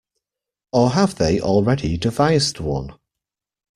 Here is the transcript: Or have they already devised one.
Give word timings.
Or 0.71 0.93
have 0.93 1.13
they 1.19 1.39
already 1.39 1.95
devised 1.95 2.59
one. 2.59 2.95